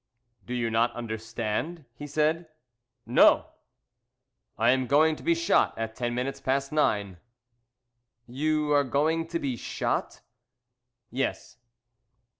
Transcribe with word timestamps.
"Do 0.47 0.55
you 0.55 0.71
not 0.71 0.91
understand?" 0.95 1.85
he 1.93 2.07
said. 2.07 2.47
"No!" 3.05 3.45
"I 4.57 4.71
am 4.71 4.87
going 4.87 5.15
to 5.17 5.21
be 5.21 5.35
shot 5.35 5.77
at 5.77 5.95
ten 5.95 6.15
minutes 6.15 6.41
past 6.41 6.71
nine." 6.71 7.17
"You 8.25 8.73
are 8.73 8.83
going 8.83 9.27
to 9.27 9.37
be 9.37 9.55
shot?" 9.55 10.21
"Yes." 11.11 11.59